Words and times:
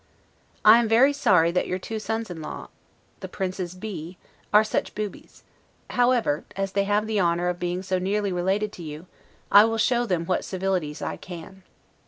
I 0.65 0.79
am 0.83 1.13
sorry 1.13 1.51
that 1.51 1.67
your 1.67 1.77
two 1.77 1.99
sons 1.99 2.31
in 2.31 2.41
law[?? 2.41 2.69
D.W.], 3.19 3.19
the 3.19 3.27
Princes 3.27 3.75
B, 3.75 4.17
are 4.51 4.63
such 4.63 4.95
boobies; 4.95 5.43
however, 5.91 6.43
as 6.55 6.71
they 6.71 6.85
have 6.85 7.05
the 7.05 7.19
honor 7.19 7.49
of 7.49 7.59
being 7.59 7.83
so 7.83 7.99
nearly 7.99 8.31
related 8.31 8.71
to 8.73 8.81
you, 8.81 9.05
I 9.51 9.63
will 9.65 9.77
show 9.77 10.07
them 10.07 10.25
what 10.25 10.43
civilities 10.43 11.03
I 11.03 11.17
can. 11.17 11.61